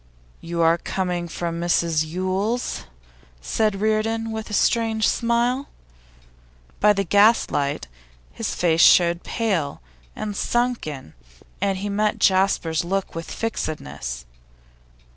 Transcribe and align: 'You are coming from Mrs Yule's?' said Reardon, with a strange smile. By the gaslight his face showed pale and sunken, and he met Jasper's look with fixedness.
'You 0.39 0.61
are 0.63 0.79
coming 0.79 1.27
from 1.27 1.61
Mrs 1.61 2.03
Yule's?' 2.07 2.85
said 3.39 3.79
Reardon, 3.79 4.31
with 4.31 4.49
a 4.49 4.51
strange 4.53 5.07
smile. 5.07 5.69
By 6.79 6.91
the 6.91 7.03
gaslight 7.03 7.87
his 8.33 8.55
face 8.55 8.81
showed 8.81 9.21
pale 9.21 9.79
and 10.15 10.35
sunken, 10.35 11.13
and 11.61 11.77
he 11.77 11.89
met 11.89 12.17
Jasper's 12.17 12.83
look 12.83 13.13
with 13.13 13.29
fixedness. 13.29 14.25